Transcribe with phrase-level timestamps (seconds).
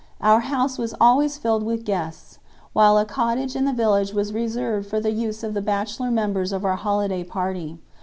[0.19, 2.39] Our house was always filled with guests,
[2.73, 6.51] while a cottage in the village was reserved for the use of the bachelor members
[6.51, 7.77] of our holiday party.